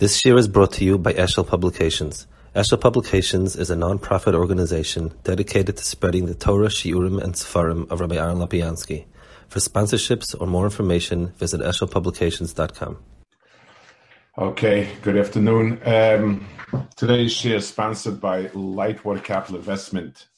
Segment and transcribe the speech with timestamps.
[0.00, 2.26] This year is brought to you by Eshel Publications.
[2.56, 8.00] Eshel Publications is a non-profit organization dedicated to spreading the Torah, Shiurim, and Sefarim of
[8.00, 9.04] Rabbi Aaron Lapiansky.
[9.48, 12.96] For sponsorships or more information, visit eshelpublications.com.
[14.38, 15.78] Okay, good afternoon.
[15.84, 16.48] Um,
[16.96, 20.28] today's share is sponsored by Lightwater Capital Investment.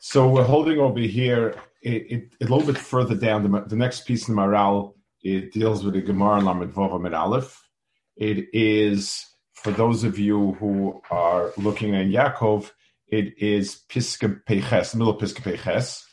[0.00, 3.50] So we're holding over here it, it, a little bit further down.
[3.50, 4.92] The, the next piece in the Maharal
[5.22, 7.59] it deals with the Gemara Lamed Vova Med Aleph.
[8.20, 9.24] It is
[9.54, 12.70] for those of you who are looking at Yaakov.
[13.08, 16.04] It is Piska middle Piska Peches,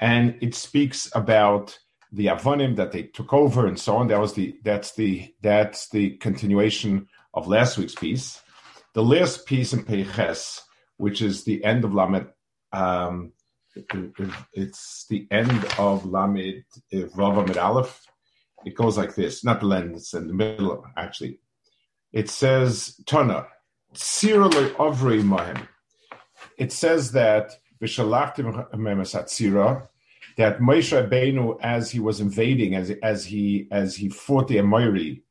[0.00, 1.78] and it speaks about
[2.10, 4.08] the Avonim that they took over and so on.
[4.08, 8.40] That was the that's the that's the continuation of last week's piece.
[8.94, 10.62] The last piece in Peches,
[10.96, 12.28] which is the end of Lamed,
[12.72, 13.32] um,
[13.74, 18.00] it, it, it's the end of Lamed Vav Amid Aleph.
[18.66, 21.38] It goes like this, not the lens, in the middle actually.
[22.12, 23.46] It says Tana,
[23.94, 25.68] Sirale Ovri Mahim.
[26.58, 27.52] It says that
[30.38, 35.22] that Moshe Rabbeinu, as he was invading, as as he as he fought the Amori,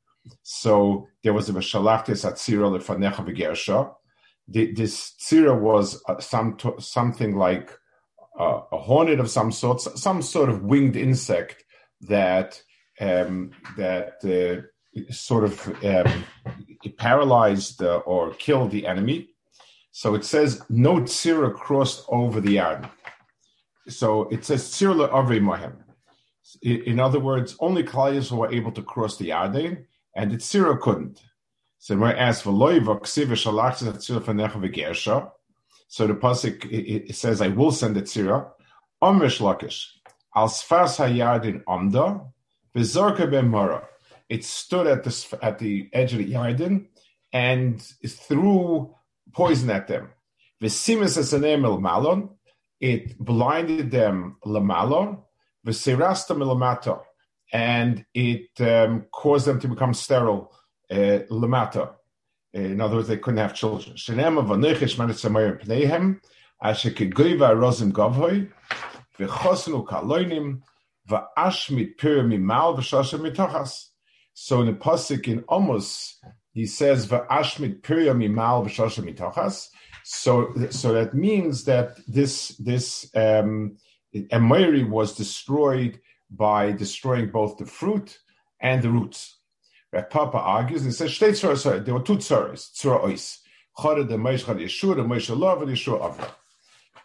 [0.44, 3.94] so there was a Vishalachtis Atzira Lefanecha Begersha.
[4.47, 7.72] This tzira was uh, some something like
[8.39, 11.66] uh, a hornet of some sort, some sort of winged insect
[12.02, 12.61] that
[12.99, 16.25] um, that uh, sort of um,
[16.97, 19.29] paralyzed uh, or killed the enemy.
[19.91, 22.89] So it says no tzira crossed over the yard.
[23.88, 25.77] So it says tzira avri mohem.
[26.61, 29.85] In other words, only Kalayas were able to cross the Yarden,
[30.16, 31.21] and the tzira couldn't.
[31.79, 35.31] So when I asked for loiva ksiva shalach tzira fanecha v'gersha,
[35.88, 38.49] so the pasuk it, says, "I will send the tzira."
[39.03, 39.88] Amish lakish
[40.35, 42.21] al sfas hayardin amda
[42.76, 43.84] v'zorka ben mara.
[44.30, 46.88] It stood at the at the edge of the Yarden
[47.31, 48.94] and threw
[49.34, 50.09] poison at them.
[50.62, 52.30] V'simis esanem el malon.
[52.80, 55.22] It blinded them lamalon.
[55.66, 57.02] V'sirasta milamata.
[57.53, 60.52] And it um, caused them to become sterile
[60.91, 61.94] uh, lamata.
[62.53, 63.96] In other words, they couldn't have children.
[66.62, 68.50] Asher Kegoiva Rozim Govhoi,
[69.19, 70.62] V'chosnu Kaloinim,
[71.09, 73.89] V'ashmit Pir Mimal V'shoshem Mitochas.
[74.33, 76.19] So in the Pasuk in Amos,
[76.51, 79.69] he says V'ashmit Pir Mimal V'shoshem Mitochas.
[80.03, 83.77] So, so that means that this this um,
[84.13, 85.99] was destroyed
[86.29, 88.19] by destroying both the fruit
[88.59, 89.39] and the roots.
[89.91, 93.39] Rav Papa argues and says, tzara, sorry, there were two tzaras, tzara ois.
[93.79, 96.29] Chara the Chara Yeshua, the Moshe Love, and Yeshua Avra.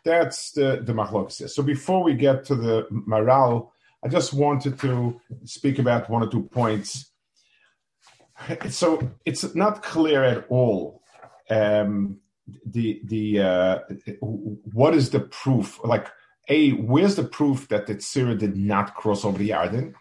[0.04, 1.48] That's the, the machlokes.
[1.50, 3.70] So before we get to the Maharal,
[4.02, 7.12] I just wanted to speak about one or two points.
[8.70, 11.02] So it's not clear at all
[11.50, 12.18] um,
[12.64, 13.78] the the uh,
[14.20, 15.78] what is the proof?
[15.84, 16.08] Like,
[16.48, 19.94] a where's the proof that the Tzira did not cross over the Yarden?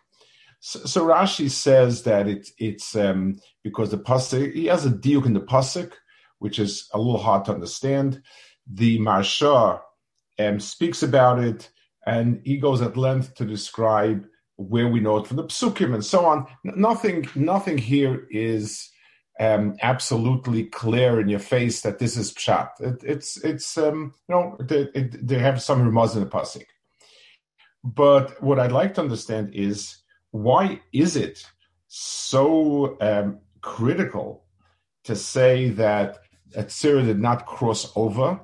[0.62, 5.26] So, so Rashi says that it, it's um, because the pasuk he has a diuk
[5.26, 5.94] in the pasuk,
[6.40, 8.22] which is a little hard to understand.
[8.72, 9.82] The Maharsha
[10.38, 11.70] um, speaks about it,
[12.10, 14.26] and he goes at length to describe
[14.56, 16.48] where we know it from the psukim and so on.
[16.64, 18.90] Nothing, nothing here is
[19.40, 22.70] um, absolutely clear in your face that this is pshat.
[22.80, 26.66] It, it's, it's, um, you know, they, it, they have some remaz in the pasuk.
[27.84, 29.96] But what I'd like to understand is
[30.32, 31.46] why is it
[31.88, 34.46] so um, critical
[35.04, 36.18] to say that
[36.58, 38.42] Atzira did not cross over?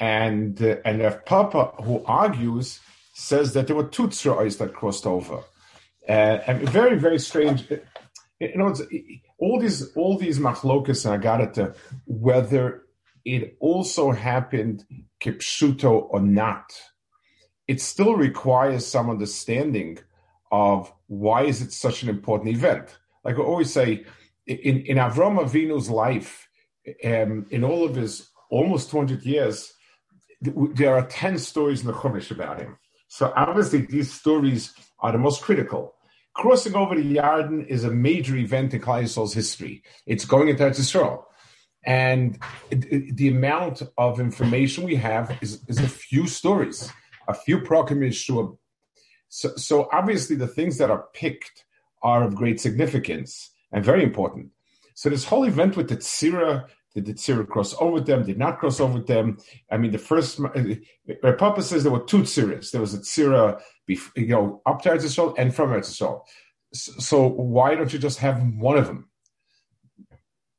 [0.00, 2.80] And uh, and if Papa, who argues,
[3.12, 5.40] says that there were two Tzira'is that crossed over.
[6.08, 7.68] Uh, and very, very strange.
[8.40, 8.74] You know,
[9.38, 11.74] all these all these machlokas and agarata,
[12.06, 12.84] whether
[13.24, 14.84] it also happened
[15.20, 16.72] kipshuto or not,
[17.66, 19.98] it still requires some understanding
[20.50, 22.96] of why is it such an important event.
[23.24, 24.06] Like I always say,
[24.46, 26.48] in, in Avram Avinu's life,
[27.04, 29.74] um, in all of his almost 200 years,
[30.40, 32.78] there are 10 stories in the Chumash about him.
[33.08, 35.94] So obviously these stories are the most critical.
[36.34, 39.82] Crossing over the Yarden is a major event in Klal history.
[40.06, 41.24] It's going into Eretz Yisrael.
[41.84, 42.38] And
[42.70, 46.92] the amount of information we have is, is a few stories,
[47.26, 48.02] a few Prokim
[49.28, 51.64] so, so obviously, the things that are picked
[52.02, 54.50] are of great significance and very important.
[54.94, 56.68] So this whole event with the tzira,
[57.00, 58.24] did the tzira cross over them?
[58.24, 59.38] Did not cross over them?
[59.70, 62.70] I mean, the first, uh, Papa says there were two tziras.
[62.70, 66.24] There was a tzira, you know, up to Eretz and from Eretz So,
[66.72, 69.08] so why don't you just have one of them?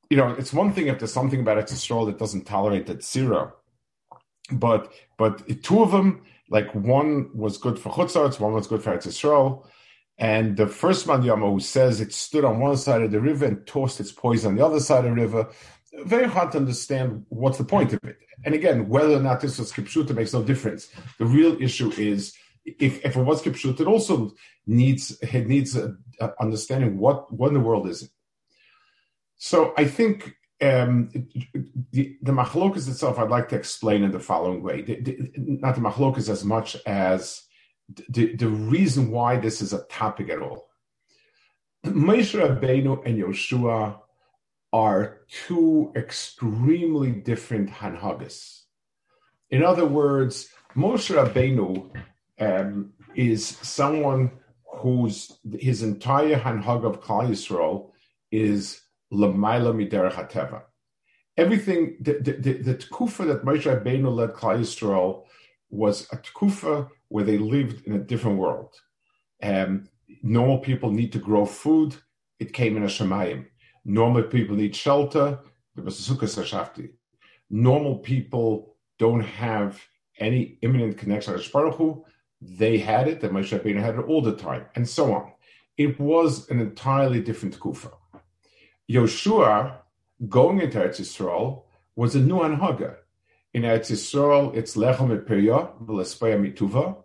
[0.10, 3.04] you know, it's one thing if there's something about Eretz Yisrael that doesn't tolerate that
[3.04, 3.54] zero,
[4.52, 8.96] but but two of them, like one was good for Chutzarts, one was good for
[8.96, 9.68] Eretz Yisrael,
[10.18, 13.46] and the first man Yama who says it stood on one side of the river
[13.46, 15.48] and tossed its poison on the other side of the river,
[16.06, 18.18] very hard to understand what's the point of it.
[18.46, 20.90] And again, whether or not this was kipshuta makes no difference.
[21.18, 22.34] The real issue is
[22.66, 24.34] if, if it was kipshuta, it also
[24.66, 28.12] needs it needs a, a understanding what what in the world is it.
[29.38, 31.10] So I think um,
[31.92, 34.82] the, the machlokas itself, I'd like to explain in the following way.
[34.82, 37.44] The, the, not the machlokas as much as
[38.10, 40.68] the, the reason why this is a topic at all.
[41.86, 44.00] Moshe Rabbeinu and Yoshua
[44.72, 48.64] are two extremely different hanhagas.
[49.50, 51.90] In other words, Moshe Rabbeinu
[52.40, 54.32] um, is someone
[54.78, 57.92] whose his entire hanhag of Klal Yisrael
[58.32, 58.82] is
[59.12, 60.62] lamaila miderech hateva.
[61.36, 65.24] Everything the the, the, the tkufa that Moshe Rabbeinu led Klal Yisrael
[65.70, 68.74] was a tkufa where they lived in a different world.
[69.42, 69.90] Um,
[70.22, 71.96] normal people need to grow food.
[72.40, 73.48] It came in a shemayim.
[73.86, 75.40] Normal people need shelter.
[75.76, 76.90] There was a sukkah
[77.50, 79.82] Normal people don't have
[80.20, 82.04] any imminent connection to Baruch.
[82.42, 85.32] They had it, and Moshe Rabbeinu had it all the time, and so on.
[85.78, 87.92] It was an entirely different kufa.
[88.90, 89.78] Yoshua,
[90.28, 91.64] going into Eretz Yisrael,
[91.96, 92.96] was a new anhaga.
[93.54, 97.04] In Eretz Yisrael, it's lechem eperia, v'lespeya mituva.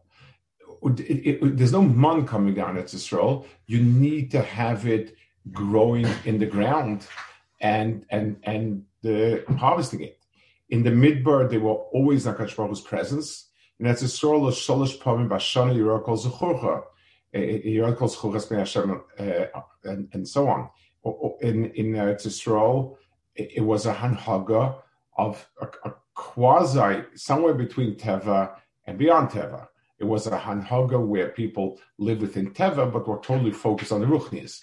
[1.57, 3.47] There's no man coming down Eretz Yisrael.
[3.67, 5.17] You need to have it
[5.53, 7.07] growing in the ground
[7.61, 10.19] and and and the harvesting it.
[10.71, 13.49] In the midbar, they were always Nakash Baruch's presence.
[13.79, 16.85] And that's a sort of sholish pamim bashana zechurcha,
[17.35, 19.61] Yerah calls chuchas ben Hashem, uh,
[20.13, 20.71] and so on.
[21.41, 22.97] In in Yisrael,
[23.35, 24.77] it was a hanhaga
[25.19, 28.55] of a, a quasi somewhere between teva
[28.87, 29.67] and beyond teva.
[29.99, 34.07] It was a hanhaga where people live within teva, but were totally focused on the
[34.07, 34.61] ruchnis.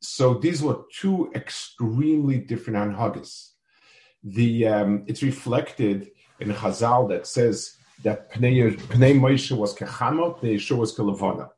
[0.00, 3.50] So these were two extremely different anhagas.
[4.22, 6.10] The um, it's reflected
[6.40, 11.50] in Chazal that says that Pnei, Pnei Moshe was kechamot, Pnei Yeshua was kelevana.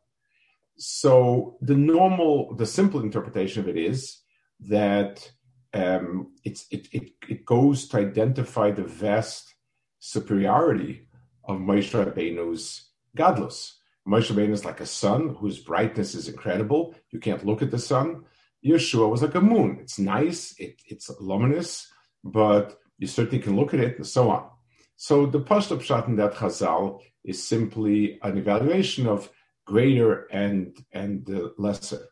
[0.77, 4.19] So the normal, the simple interpretation of it is
[4.61, 5.31] that
[5.75, 9.55] um, it, it, it goes to identify the vast
[10.01, 11.07] superiority
[11.45, 13.75] of Moshe Rabbeinu's gadlus.
[14.07, 16.95] Moshe Rabbeinu is like a sun whose brightness is incredible.
[17.11, 18.25] You can't look at the sun.
[18.65, 19.79] Yeshua was like a moon.
[19.81, 21.91] It's nice, it, it's luminous,
[22.23, 24.49] but you certainly can look at it and so on.
[24.97, 29.29] So the Pashto Pshat in that Chazal is simply an evaluation of
[29.67, 32.07] greater and and uh, lesser.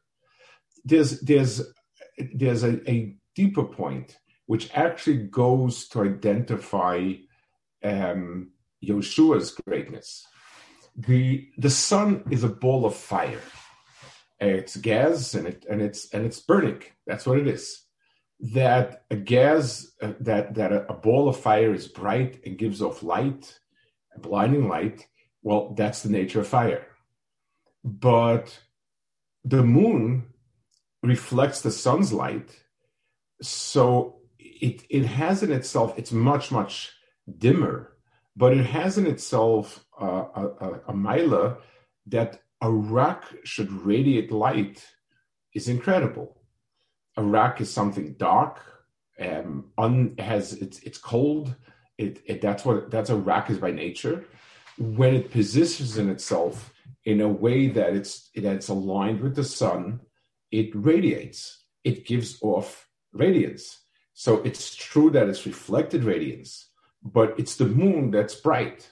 [0.84, 1.62] There's there's
[2.34, 7.12] there's a, a, deeper point which actually goes to identify
[7.84, 8.50] um,
[8.84, 10.26] Yeshua's greatness.
[10.96, 13.40] The the sun is a ball of fire
[14.40, 16.82] it's gas and it and it's and it's burning.
[17.06, 17.82] That's what it is.
[18.54, 22.80] That a gas uh, that that a, a, ball of fire is bright and gives
[22.80, 23.58] off light,
[24.18, 25.06] blinding light.
[25.42, 26.86] Well, that's the nature of fire.
[27.84, 28.58] But
[29.44, 30.26] the moon
[31.02, 32.50] reflects the sun's light,
[33.42, 35.98] so it it has in itself.
[35.98, 36.92] It's much much
[37.38, 37.92] dimmer,
[38.36, 41.58] but it has in itself uh, a, a, a mila
[42.06, 44.86] that a rock should radiate light
[45.54, 46.40] is incredible.
[47.16, 48.60] A rock is something dark,
[49.20, 51.54] um, un, has it's it's cold.
[51.98, 54.24] It, it that's what that's a rock is by nature.
[54.78, 56.72] When it positions in itself
[57.04, 60.00] in a way that it's that's aligned with the sun,
[60.50, 61.64] it radiates.
[61.84, 63.78] It gives off radiance.
[64.14, 66.68] So it's true that it's reflected radiance,
[67.02, 68.88] but it's the moon that's bright,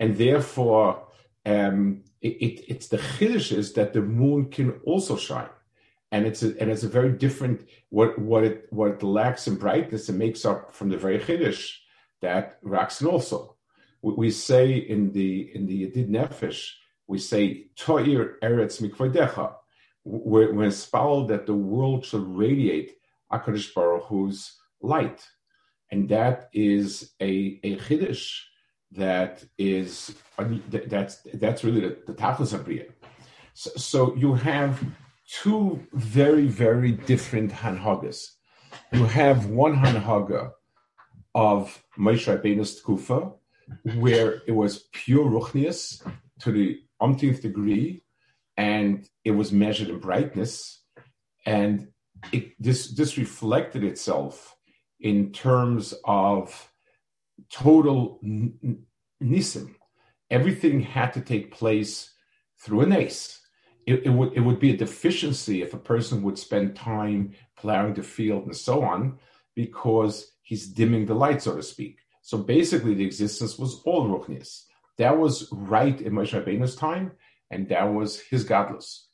[0.00, 1.06] and therefore
[1.46, 5.50] um, it, it, it's the chiddush is that the moon can also shine,
[6.10, 9.56] and it's a, and it's a very different what what it what it lacks in
[9.56, 11.76] brightness and makes up from the very chiddush
[12.22, 13.56] that Raksin also.
[14.00, 16.72] We, say in the in the Yedid Nefesh
[17.06, 19.54] we say Toir Eretz Mikvadecha,
[20.04, 22.92] when it's spelled that the world should radiate
[23.30, 25.26] Hakadosh Baruch Hu's light,
[25.90, 28.40] and that is a a chiddush
[28.96, 30.14] that is
[30.68, 32.90] that's that's really the, the tachlis abriya.
[33.54, 34.82] So, so, you have
[35.28, 38.26] two very very different hanhagas.
[38.92, 40.52] You have one hanhaga
[41.34, 43.34] of Moshe Rabbeinu's tkufa,
[43.96, 46.06] where it was pure ruchnius
[46.40, 48.04] to the umpteenth degree,
[48.56, 50.82] and it was measured in brightness,
[51.46, 51.88] and
[52.32, 54.54] it, this this reflected itself
[55.00, 56.70] in terms of
[57.50, 58.20] total
[59.22, 59.74] nisim.
[60.30, 62.10] Everything had to take place
[62.60, 63.40] through an ace.
[63.86, 67.94] It, it, would it would be a deficiency if a person would spend time plowing
[67.94, 69.18] the field and so on,
[69.54, 71.98] because he's dimming the light, so to speak.
[72.22, 74.62] So basically, the existence was all ruchnius.
[74.96, 77.12] That was right in Moshe Rabbeinu's time,
[77.50, 79.08] and that was his godless.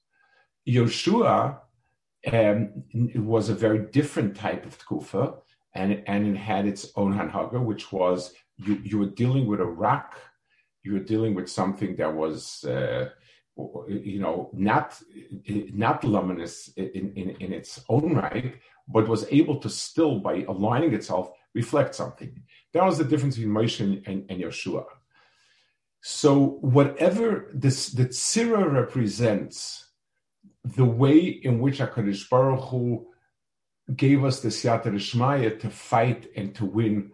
[0.69, 1.59] Yoshua
[2.33, 2.85] um,
[3.17, 5.39] was a very different type of tkufa,
[5.75, 9.65] and, and it had its own hanhaga, which was you, you were dealing with a
[9.65, 10.17] rock,
[10.83, 13.09] you were dealing with something that was, uh,
[13.89, 14.99] you know, not
[15.75, 18.55] not luminous in, in, in its own right,
[18.89, 22.43] but was able to still, by aligning itself, reflect something.
[22.73, 24.85] That was the difference between Moshe and, and, Yeshua.
[26.01, 29.91] So whatever this the tzira represents,
[30.65, 33.07] the way in which Hakadosh Baruch Hu
[33.97, 37.13] gave us the Siyata Shmaya to fight and to win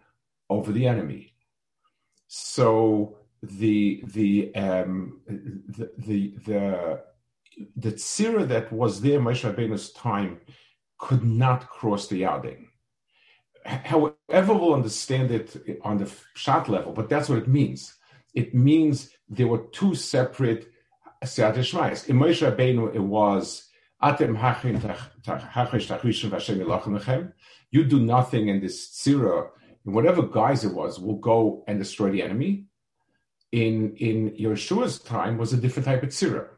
[0.49, 1.35] over the enemy.
[2.29, 7.03] So the the um, the the the,
[7.77, 10.41] the tzira that was there Moshe Rabbeinu's time
[10.99, 12.67] could not cross the Yarden.
[13.65, 17.95] However, we'll understand it on the shot level, but that's what it means.
[18.35, 20.71] It means there were two separate
[21.25, 22.09] Siyat Shmais.
[22.09, 23.69] In Moshe Rabbeinu, it was
[24.03, 24.13] You
[27.85, 29.49] do nothing, and this tzira,
[29.87, 32.67] in whatever guise it was, will go and destroy the enemy.
[33.53, 36.49] In in Yeshua's time was a different type of tzira.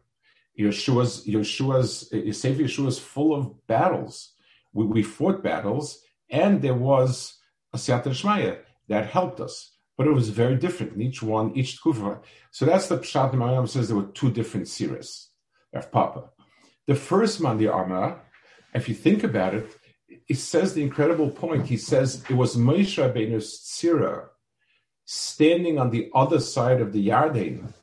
[0.59, 4.33] Yeshua's Yeshua's uh, Sefer Yeshua is full of battles.
[4.73, 7.39] We, we fought battles, and there was
[7.73, 11.83] a Siyat Shmaya that helped us but it was very different in each one, each
[11.83, 12.21] kufa.
[12.53, 13.33] So that's the pshat.
[13.33, 15.29] The Maryam says there were two different series
[15.75, 16.31] of Papa.
[16.89, 18.19] The first Mandi Arma,
[18.73, 19.77] if you think about it,
[20.25, 21.67] he says the incredible point.
[21.67, 24.29] He says it was Moshe Rabbeinu's tzira
[25.05, 27.75] standing on the other side of the Yarden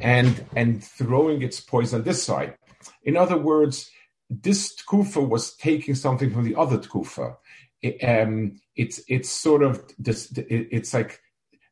[0.00, 2.56] and and throwing its poison this side.
[3.04, 3.90] In other words,
[4.30, 7.36] this tkufa was taking something from the other tkufa.
[7.82, 10.32] It, um, it's it's sort of this.
[10.32, 11.20] It, it's like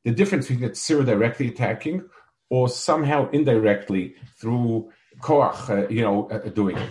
[0.04, 2.06] the difference between the tzira directly attacking
[2.50, 4.90] or somehow indirectly through
[5.24, 6.90] koach, uh, you know, uh, doing it.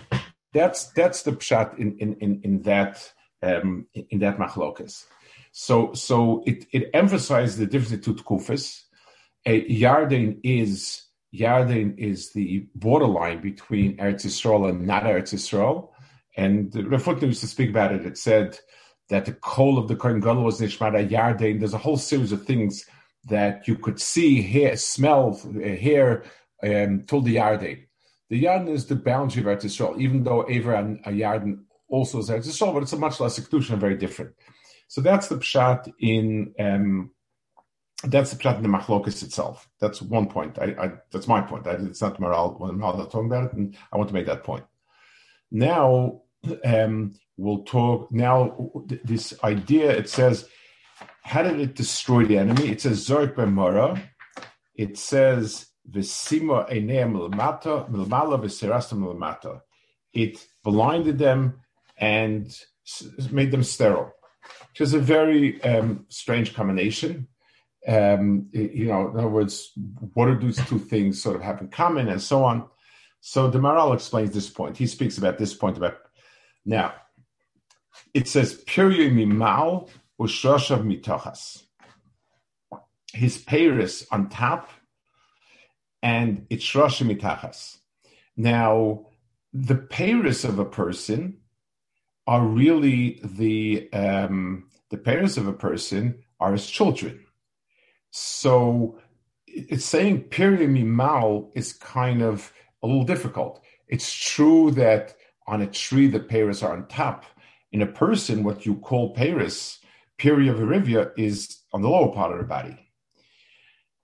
[0.54, 2.96] That's that's the pshat in in in, in that
[3.42, 5.06] um, in that machlokas.
[5.52, 8.66] So so it it emphasizes the difference between tkufas.
[9.46, 15.90] A Yarden is Yarden is the borderline between Eretz Yisrael and not Eretz Yisrael.
[16.36, 18.06] And Rav Hutner used to speak about it.
[18.06, 18.60] It said
[19.10, 21.60] that the coal of the Kohen Gadol was Nishmara Yarden.
[21.60, 22.86] There's a whole series of things
[23.26, 25.40] that you could see, hear, smell,
[25.88, 26.24] hear
[26.64, 27.86] um, till the Yarden.
[28.30, 32.30] The Yarden is the boundary of Eretz Yisrael, even though Aver and Yarden also is
[32.30, 34.34] Eretz Yisrael, but it's a much less seclusion and very different.
[34.88, 37.12] So that's the pshat in um,
[38.04, 39.70] that's the pshat in the machlokas itself.
[39.80, 40.60] That's one point.
[40.60, 41.68] I, I, that's my point.
[41.68, 44.44] I, it's not Maharal when Maharal talking about it, and I want to make that
[44.44, 44.66] point.
[45.52, 46.22] Now
[46.66, 48.12] um, we'll talk.
[48.12, 48.72] Now
[49.04, 50.48] this idea it says
[51.24, 52.70] how did it destroy the enemy?
[52.70, 54.02] It says Zork Bemora.
[54.76, 55.68] It says
[60.14, 61.60] It blinded them
[61.98, 62.60] and
[63.32, 64.12] made them sterile.
[64.70, 67.28] Which is a very um, strange combination.
[67.88, 69.72] Um, you know, in other words,
[70.14, 72.68] what do these two things sort of have in common and so on?
[73.20, 74.78] So the Maharal explains this point.
[74.78, 75.98] He speaks about this point about
[76.66, 76.94] now.
[78.14, 81.64] It says Puriu Mimal u'shoshav mitochas.
[83.14, 84.70] His peiris on top,
[86.04, 87.78] and it's shroshim mitachas.
[88.38, 89.08] Now,
[89.54, 91.38] the peiris of a person
[92.28, 97.20] are really the um, the parents of a person are his children.
[98.12, 99.00] So
[99.48, 102.52] it's saying period mal is kind of
[102.84, 103.64] a little difficult.
[103.88, 105.16] It's true that
[105.48, 107.26] on a tree the parents are on top.
[107.72, 109.80] In a person, what you call Paris
[110.20, 112.78] Peria virivia is on the lower part of the body.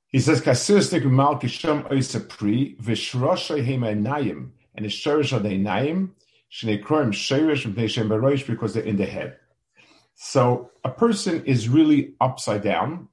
[0.09, 6.11] He says, Kasiristik mal kisham Oisapri, vishrosha hema nayim, and the shirish are the nayim,
[6.51, 9.37] shnekroim shirish and shem baroish, because they're in the head.
[10.15, 13.09] So a person is really upside down.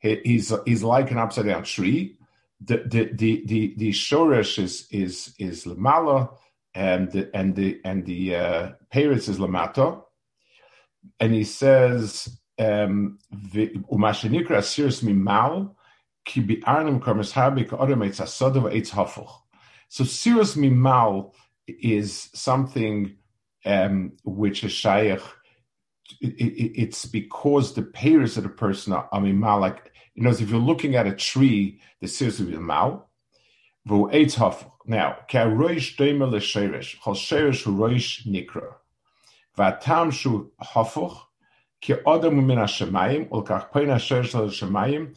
[0.00, 2.18] He, he's he's like an upside down tree.
[2.60, 6.34] The the the the, the shorish is is is lamala,
[6.74, 10.02] and the and the and the uh, is lamato.
[11.20, 15.74] And he says um, umashenikra asiris mimal
[16.24, 16.44] so
[20.04, 21.32] Sirus Mimal
[21.66, 23.16] is something
[23.64, 25.22] um, which is shayach.
[26.20, 29.60] It's because the payers of the person are, mimal.
[29.60, 33.04] Like, you know, if you're looking at a tree, the Sirus mimal.
[33.84, 38.74] Now, ka'roish doimer le'sheirish, chol sheirish roish nikra.
[39.58, 41.18] V'atam shu hafuch,
[41.80, 45.16] ki odom min ha'shemayim, ul kach poin ha'sheirish le'shemayim,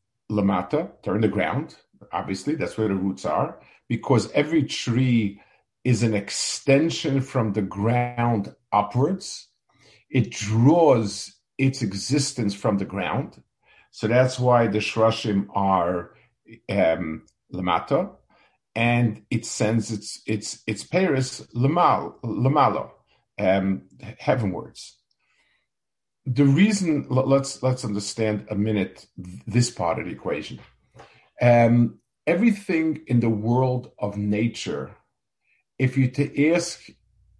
[0.31, 1.75] lamata in the ground
[2.11, 5.39] obviously that's where the roots are because every tree
[5.83, 9.47] is an extension from the ground upwards
[10.09, 13.43] it draws its existence from the ground
[13.91, 16.11] so that's why the shrashim are
[16.69, 17.23] um,
[17.53, 18.09] lamata
[18.75, 22.91] and it sends its its its Paris lamal lamalo
[23.37, 23.83] um,
[24.19, 24.97] heavenwards.
[26.25, 29.07] The reason let's let's understand a minute
[29.47, 30.59] this part of the equation.
[31.41, 34.95] Um, everything in the world of nature,
[35.79, 36.87] if you to ask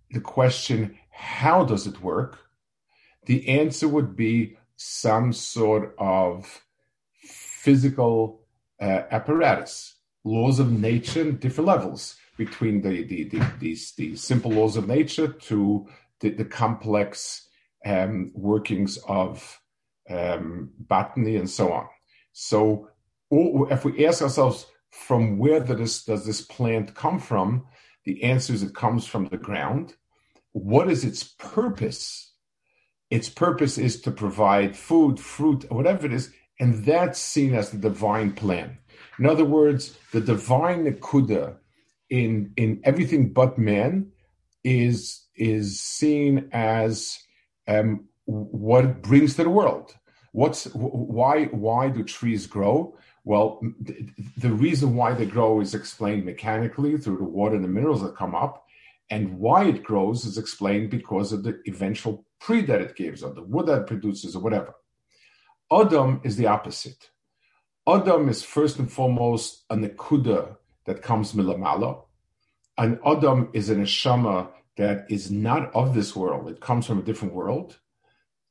[0.10, 2.40] the question, how does it work?
[3.28, 6.64] The answer would be some sort of
[7.24, 8.42] physical
[8.82, 14.76] uh, apparatus laws of nature, different levels between the the, the, these, the simple laws
[14.76, 15.88] of nature to
[16.20, 17.48] the, the complex
[17.86, 19.60] um, workings of
[20.10, 21.88] um, botany and so on.
[22.34, 22.90] So,
[23.32, 27.66] if we ask ourselves, from where does, does this plant come from?
[28.04, 29.96] The answer is it comes from the ground.
[30.52, 32.34] What is its purpose?
[33.10, 37.78] Its purpose is to provide food, fruit, whatever it is, and that's seen as the
[37.78, 38.78] divine plan.
[39.18, 41.58] In other words, the divine Nakuda
[42.10, 44.12] in in everything but man
[44.64, 47.18] is is seen as
[47.72, 49.96] um, what brings to the world.
[50.34, 52.96] What's why why do trees grow?
[53.24, 54.08] Well, the,
[54.38, 58.16] the reason why they grow is explained mechanically through the water and the minerals that
[58.16, 58.66] come up,
[59.10, 63.34] and why it grows is explained because of the eventual pre that it gives, or
[63.34, 64.74] the wood that it produces, or whatever.
[65.72, 67.10] Adam is the opposite.
[67.88, 70.56] Adam is first and foremost an akuda
[70.86, 72.04] that comes milamala.
[72.78, 74.50] And Adam is an neshama
[74.82, 76.50] that is not of this world.
[76.50, 77.80] It comes from a different world.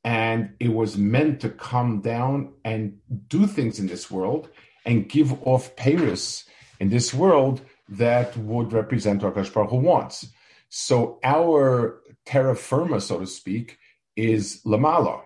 [0.03, 4.49] And it was meant to come down and do things in this world
[4.85, 6.45] and give off Paris
[6.79, 10.27] in this world that would represent what Baruch Hu wants.
[10.69, 13.77] So our terra firma, so to speak,
[14.15, 15.21] is Lamala.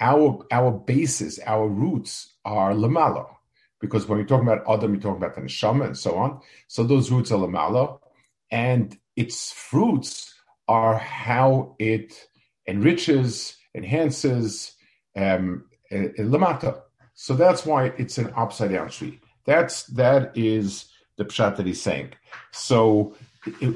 [0.00, 3.26] Our our basis, our roots are Lamala
[3.80, 6.40] because when you're talking about Adam, you're talking about the neshama and so on.
[6.68, 7.98] So those roots are lamala,
[8.50, 10.31] and its fruits
[10.72, 12.08] are how it
[12.68, 14.74] enriches, enhances
[15.16, 16.80] um, lamata.
[17.14, 19.20] So that's why it's an upside down tree.
[19.46, 20.86] That's that is
[21.18, 22.10] the pshat that he's saying.
[22.52, 23.72] So it,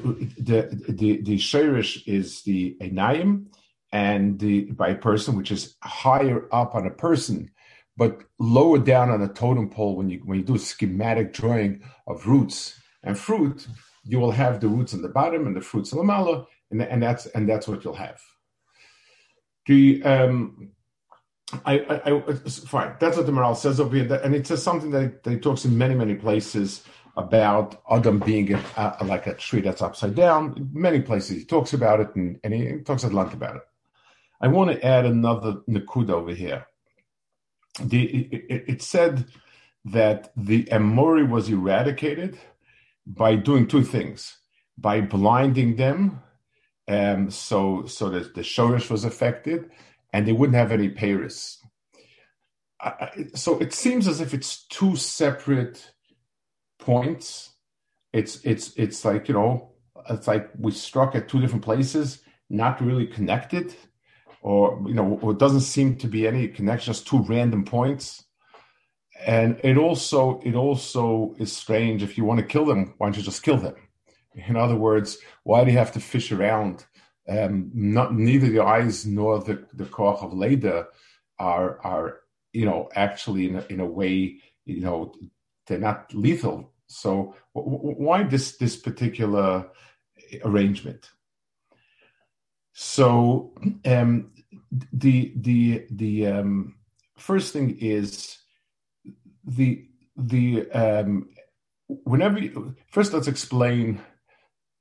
[0.49, 3.47] the the the shirish is the enayim,
[3.93, 7.51] and the by person, which is higher up on a person
[7.97, 11.81] but lower down on a totem pole, when you when you do a schematic drawing
[12.07, 13.67] of roots and fruit,
[14.03, 16.81] you will have the roots on the bottom and the fruits on the mala, and,
[16.81, 18.21] and that's and that's what you'll have.
[19.65, 20.71] The um,
[21.65, 22.95] I, I, I fine.
[22.99, 25.77] That's what the Maharal says over here, and it says something that, he talks in
[25.77, 26.83] many many places
[27.15, 30.69] about Adam being a, a, like a tree that's upside down.
[30.71, 33.63] many places he talks about it, and, and he talks at length about it.
[34.39, 36.67] I want to add another nakuda over here
[37.79, 39.25] the, it, it, said
[39.85, 42.37] that the Emori was eradicated
[43.05, 44.37] by doing two things:
[44.77, 46.21] by blinding them,
[46.87, 49.69] Um, so so that the shorish was affected,
[50.13, 51.61] and they wouldn't have any Paris.
[53.35, 55.91] so it seems as if it's two separate
[56.79, 57.51] points.
[58.13, 59.73] It's it's it's like you know,
[60.09, 63.75] it's like we struck at two different places, not really connected
[64.41, 68.23] or you know, it doesn't seem to be any connection, just two random points.
[69.25, 73.17] And it also it also is strange if you want to kill them, why don't
[73.17, 73.75] you just kill them?
[74.45, 76.85] In other words, why do you have to fish around?
[77.27, 80.87] Um, not neither the eyes nor the the koch of Leda
[81.39, 82.19] are are
[82.53, 85.13] you know actually in a, in a way you know
[85.65, 86.71] they're not lethal.
[86.87, 89.67] So w- w- why this this particular
[90.45, 91.09] arrangement?
[92.73, 93.53] So
[93.85, 94.31] um,
[94.93, 96.75] the the the um,
[97.17, 98.37] first thing is
[99.43, 101.29] the the um,
[101.87, 103.99] whenever you, first let's explain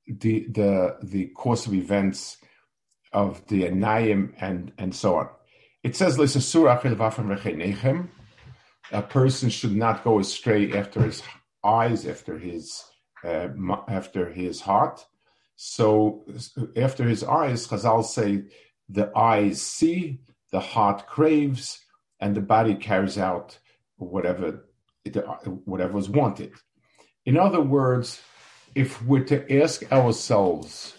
[0.07, 2.39] the the the course of events
[3.13, 5.29] of the Anayim and and so on.
[5.83, 6.17] It says
[8.93, 11.23] a person should not go astray after his
[11.65, 12.85] eyes, after his
[13.25, 13.49] uh,
[13.89, 15.05] after his heart.
[15.57, 16.25] So
[16.77, 18.45] after his eyes, Chazal say
[18.89, 20.21] the eyes see,
[20.53, 21.81] the heart craves,
[22.21, 23.59] and the body carries out
[23.97, 24.67] whatever
[25.65, 26.53] whatever is wanted.
[27.25, 28.21] In other words,
[28.77, 30.99] if we're to ask ourselves,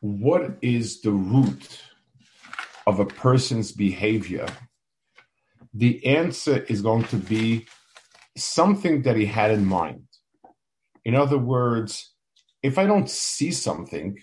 [0.00, 1.80] what is the root
[2.84, 4.46] of a person's behavior?
[5.72, 7.66] The answer is going to be
[8.36, 10.02] something that he had in mind.
[11.04, 12.12] In other words,
[12.60, 14.18] if I don't see something,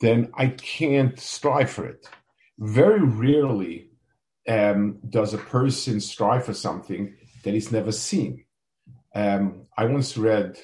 [0.00, 2.08] then I can't strive for it.
[2.56, 3.90] Very rarely
[4.48, 8.44] um, does a person strive for something that he's never seen.
[9.12, 10.60] Um, I once read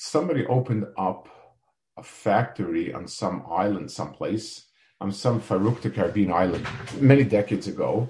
[0.00, 1.28] somebody opened up
[1.96, 4.68] a factory on some island, someplace,
[5.00, 6.64] on some Farouk Caribbean island,
[7.00, 8.08] many decades ago,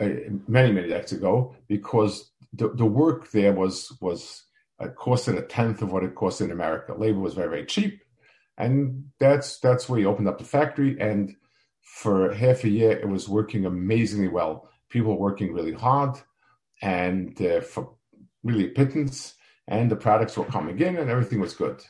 [0.00, 0.08] uh,
[0.48, 4.42] many many decades ago, because the, the work there was was
[4.80, 6.92] uh, costed a tenth of what it cost in America.
[6.92, 8.02] Labor was very very cheap,
[8.58, 10.96] and that's that's where he opened up the factory.
[11.00, 11.36] And
[11.80, 14.68] for half a year, it was working amazingly well.
[14.88, 16.16] People working really hard,
[16.82, 17.94] and uh, for
[18.42, 19.34] really a pittance,
[19.68, 21.84] and the products were coming in, and everything was good.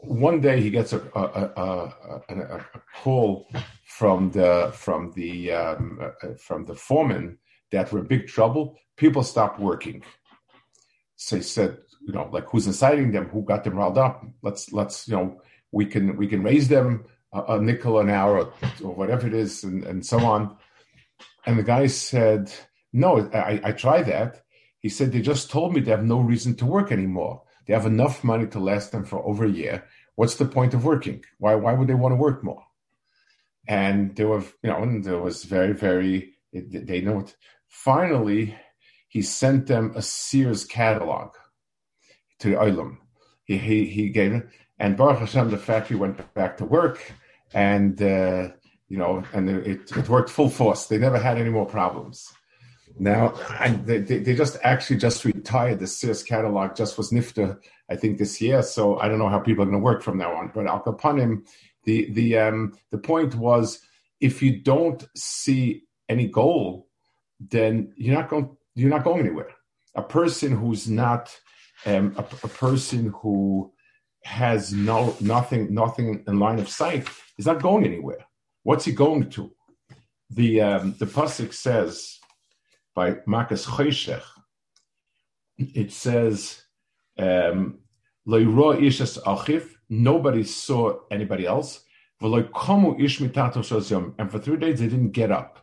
[0.00, 1.94] One day, he gets a a, a,
[2.28, 2.64] a,
[3.02, 3.48] call
[3.84, 6.00] from the from the um,
[6.38, 7.38] from the foreman
[7.70, 8.76] that we're in big trouble.
[8.96, 10.02] People stopped working.
[11.16, 13.28] So he said, you know, like who's inciting them?
[13.28, 14.24] Who got them riled up?
[14.42, 18.38] Let's let's you know we can we can raise them a, a nickel an hour
[18.38, 20.56] or, or, whatever it is, and, and so on.
[21.46, 22.52] And the guy said,
[22.92, 24.41] no, I, I tried that.
[24.82, 27.44] He said, they just told me they have no reason to work anymore.
[27.66, 29.84] They have enough money to last them for over a year.
[30.16, 31.24] What's the point of working?
[31.38, 32.64] Why, why would they want to work more?
[33.68, 37.36] And there were, you know, and there was very, very, they know it.
[37.68, 38.56] Finally,
[39.08, 41.34] he sent them a Sears catalog
[42.40, 42.98] to Olam.
[43.44, 47.12] He, he, he gave it, and Baruch Hashem, the factory went back to work,
[47.54, 48.48] and, uh,
[48.88, 50.86] you know, and it, it worked full force.
[50.86, 52.32] They never had any more problems.
[52.98, 53.28] Now,
[53.84, 55.78] they, they just actually just retired.
[55.78, 57.58] The Sears catalog just was nifta,
[57.90, 58.62] I think, this year.
[58.62, 60.50] So I don't know how people are going to work from now on.
[60.54, 61.46] But Al Kapanim,
[61.84, 63.80] the the um, the point was,
[64.20, 66.88] if you don't see any goal,
[67.40, 69.50] then you're not going you're not going anywhere.
[69.94, 71.36] A person who's not
[71.86, 73.72] um, a, a person who
[74.24, 78.24] has no nothing nothing in line of sight is not going anywhere.
[78.62, 79.52] What's he going to?
[80.30, 82.18] The um, the pasuk says
[82.94, 84.22] by Makas Choshech,
[85.58, 86.62] it says,
[87.18, 87.78] um,
[88.26, 88.90] nobody
[90.44, 91.84] saw anybody else.
[92.20, 92.50] And
[94.30, 95.58] for three days they didn't get up.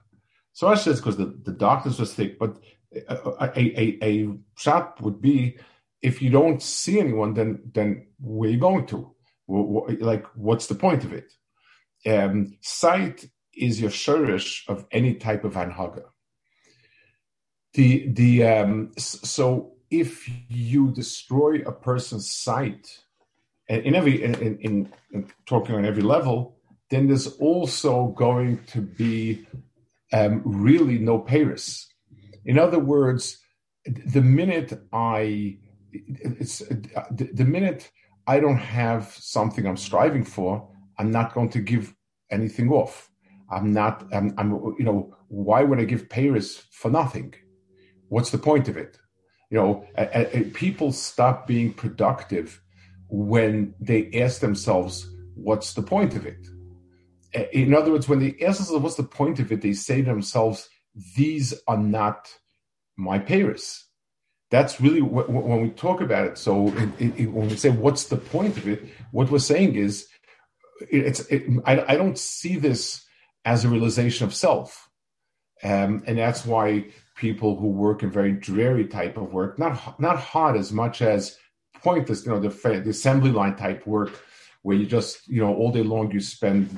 [0.54, 2.60] So I says because the, the darkness was thick, but
[3.08, 5.58] a, a, a, shot would be
[6.02, 9.14] if you don't see anyone, then then where are you going to?
[9.48, 11.34] Like, what's the point of it?
[12.06, 16.04] Um, sight is your shurish of any type of anhaga
[17.74, 23.00] the the um, so if you destroy a person's sight
[23.68, 26.58] in every in, in, in, talking on every level
[26.90, 29.46] then there's also going to be
[30.12, 31.88] um, really no paris.
[32.46, 33.38] In other words
[33.86, 35.58] the minute i
[35.92, 37.90] it's the, minute
[38.28, 41.96] i don't have something i'm striving for i'm not going to give
[42.30, 43.10] anything off.
[43.52, 47.34] I'm not i'm, I'm you know why would i give paris for nothing
[48.10, 48.98] what's the point of it?
[49.50, 52.62] You know, a, a, people stop being productive
[53.10, 56.48] when they ask themselves, what's the point of it?
[57.54, 60.10] In other words, when they ask themselves, what's the point of it, they say to
[60.10, 60.70] themselves,
[61.16, 62.28] these are not
[62.98, 63.86] my payers.
[64.52, 66.38] That's really what, when we talk about it.
[66.38, 66.68] So
[67.00, 68.84] it, it, when we say, what's the point of it?
[69.12, 70.08] What we're saying is,
[70.90, 71.26] it's,
[71.66, 73.06] I, I don't see this
[73.46, 74.90] as a realization of self.
[75.64, 76.86] Um, and that's why
[77.20, 81.38] people who work in very dreary type of work, not not hard as much as
[81.84, 82.50] pointless, you know, the,
[82.84, 84.12] the assembly line type work
[84.62, 86.78] where you just, you know, all day long you spend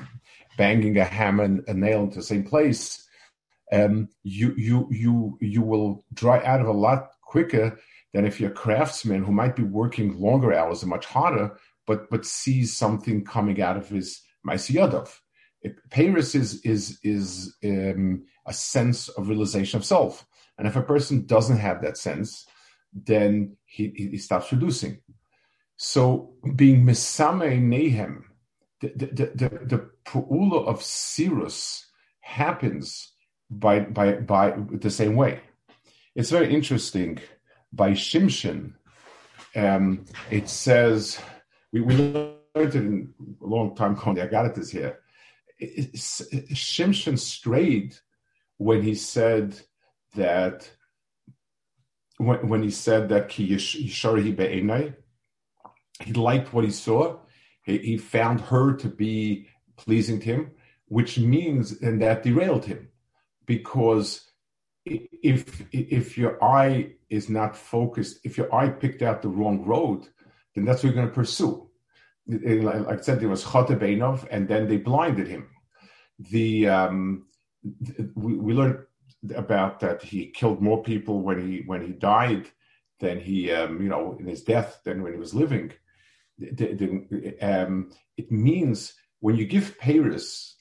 [0.56, 3.08] banging a hammer and a nail into the same place.
[3.72, 7.78] Um, you you you you will dry out of a lot quicker
[8.12, 12.10] than if you're a craftsman who might be working longer hours and much harder, but
[12.10, 15.08] but sees something coming out of his Maisiyadov.
[15.90, 20.26] Paris is is is um, a sense of realization of self.
[20.58, 22.46] And if a person doesn't have that sense,
[22.92, 24.98] then he, he stops reducing.
[25.76, 28.22] So being Misame Nehem,
[28.80, 31.84] the, the, the, the Pu'ula of Sirus
[32.20, 33.12] happens
[33.50, 35.40] by, by, by the same way.
[36.14, 37.18] It's very interesting.
[37.72, 38.74] By Shimshon,
[39.56, 41.18] um, it says,
[41.72, 44.98] we, we learned it in a long time ago, I got it this here.
[45.60, 47.96] Shimshon strayed
[48.58, 49.58] when he said
[50.14, 50.70] that
[52.18, 54.94] when, when he said that be'enai,
[56.00, 57.18] he liked what he saw.
[57.64, 60.50] He, he found her to be pleasing to him,
[60.86, 62.88] which means and that derailed him,
[63.46, 64.28] because
[64.84, 70.08] if if your eye is not focused, if your eye picked out the wrong road,
[70.54, 71.68] then that's what you're going to pursue.
[72.26, 75.48] Like I said, there was Chotebeinov, and then they blinded him.
[76.18, 77.26] The um,
[78.14, 78.78] we, we learned
[79.34, 82.48] about that he killed more people when he when he died
[83.00, 85.72] than he um, you know in his death than when he was living.
[87.40, 90.56] Um, it means when you give Paris,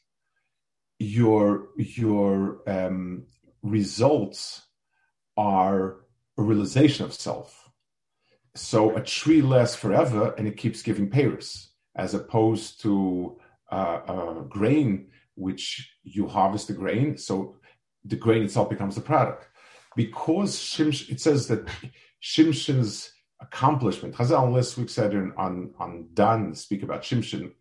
[0.99, 3.25] your your um,
[3.63, 4.61] results
[5.37, 5.97] are
[6.37, 7.69] a realization of self.
[8.55, 13.39] So a tree lasts forever and it keeps giving Paris, as opposed to
[13.71, 17.17] uh, a grain which you harvest the grain.
[17.17, 17.55] So
[18.05, 19.47] the grain itself becomes the product.
[19.95, 21.67] Because Shimsh, it says that
[22.21, 23.11] Shimshon's
[23.41, 27.51] accomplishment, Chazal last week said in, on, on Dan, speak about Shimshon,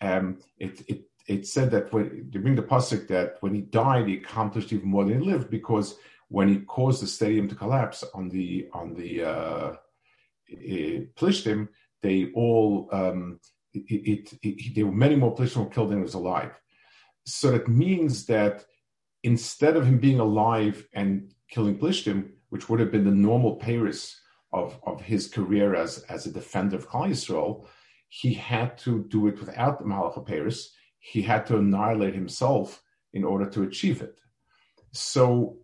[0.00, 4.08] um, it, it, it said that when they bring the pasuk that when he died,
[4.08, 5.96] he accomplished even more than he lived because
[6.28, 9.72] when he caused the stadium to collapse on the on the uh,
[11.16, 11.68] Plishtim,
[12.00, 13.38] they all um,
[13.74, 16.58] it, it, it, there were many more Plishtim killed than was alive.
[17.24, 18.64] So that means that
[19.22, 24.20] instead of him being alive and killing Plishtim, which would have been the normal Paris
[24.52, 27.66] of, of his career as, as a defender of Klal Yisrael,
[28.08, 30.74] he had to do it without the Malach Paris.
[30.98, 32.82] He had to annihilate himself
[33.12, 34.18] in order to achieve it.
[34.92, 35.56] So,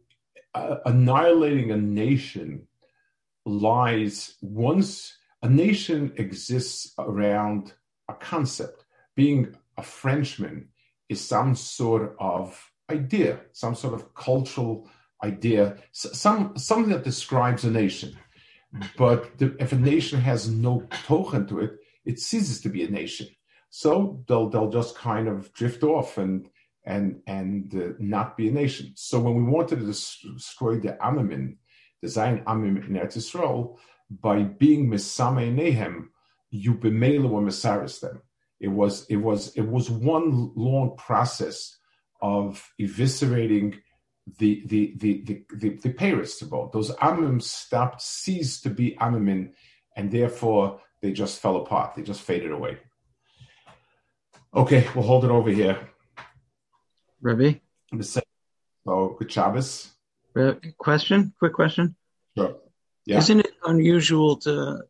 [0.54, 2.66] uh, annihilating a nation
[3.44, 7.74] lies once a nation exists around
[8.08, 8.84] a concept.
[9.14, 10.68] Being a Frenchman
[11.08, 14.88] is some sort of idea, some sort of cultural
[15.22, 18.16] idea, some something that describes a nation.
[18.96, 21.72] But the, if a nation has no token to it,
[22.04, 23.28] it ceases to be a nation.
[23.70, 26.48] So they'll they'll just kind of drift off and
[26.84, 28.92] and and uh, not be a nation.
[28.94, 31.56] So when we wanted to destroy the Amamin,
[32.02, 33.76] the Zion Amim in Eretz Yisrael,
[34.10, 36.08] by being Mesame Nehem,
[36.50, 38.22] you bemela or Mesaris them.
[38.60, 41.76] It was it was it was one long process
[42.20, 43.78] of eviscerating
[44.38, 49.52] the the the the, the, the Paris Those Amim stopped, ceased to be Amimin,
[49.96, 51.94] and therefore they just fell apart.
[51.94, 52.78] They just faded away.
[54.54, 55.78] Okay, we'll hold it over here.
[57.20, 57.54] Rabbi?
[58.00, 58.20] So,
[59.18, 59.90] good Shabbos.
[60.78, 61.32] Question?
[61.38, 61.96] Quick question.
[62.36, 62.56] Sure.
[63.06, 63.18] Yeah.
[63.18, 64.82] Isn't it unusual to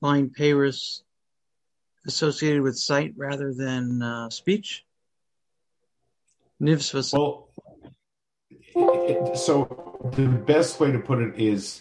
[0.00, 1.02] find Paris
[2.06, 4.84] associated with sight rather than uh, speech?
[7.12, 7.48] Well,
[9.34, 11.80] so the best way to put it is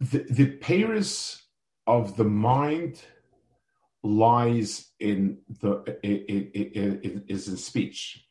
[0.00, 1.42] the, the Paris
[1.86, 3.00] of the mind
[4.02, 8.24] lies in the it, is in speech.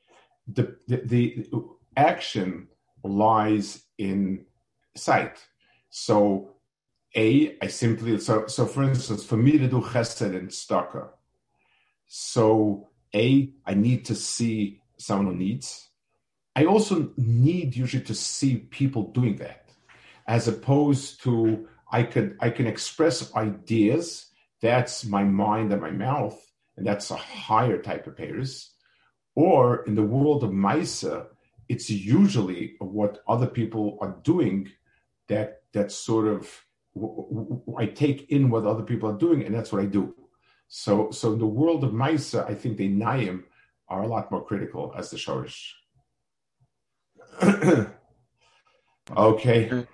[0.47, 1.47] The, the, the
[1.95, 2.67] action
[3.03, 4.45] lies in
[4.95, 5.37] sight.
[5.89, 6.55] So
[7.15, 11.09] a, I simply so so for instance, for me to do chesed and tzedakah,
[12.07, 15.89] so a, I need to see someone needs.
[16.55, 19.71] I also need usually to see people doing that,
[20.27, 24.27] as opposed to I could I can express ideas.
[24.61, 26.39] That's my mind and my mouth,
[26.77, 28.71] and that's a higher type of pairs.
[29.33, 31.23] Or in the world of Maisa, uh,
[31.69, 34.69] it's usually what other people are doing
[35.27, 36.65] that that sort of
[37.77, 40.13] I take in what other people are doing, and that's what I do.
[40.67, 43.45] So, so in the world of Maisa, uh, I think the Naim
[43.91, 45.73] are a lot more critical as the Shorish.
[49.17, 49.85] okay.